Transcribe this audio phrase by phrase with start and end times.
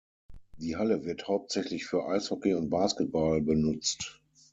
[0.57, 4.19] Die Halle wird hauptsächlich für Eishockey und Basketball benutzt.